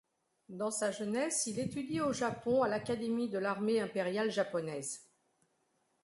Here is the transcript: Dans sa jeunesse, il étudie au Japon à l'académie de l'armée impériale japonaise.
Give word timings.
Dans 0.49 0.71
sa 0.71 0.89
jeunesse, 0.91 1.45
il 1.45 1.59
étudie 1.59 2.01
au 2.01 2.11
Japon 2.11 2.63
à 2.63 2.67
l'académie 2.67 3.29
de 3.29 3.37
l'armée 3.37 3.79
impériale 3.79 4.31
japonaise. 4.31 5.07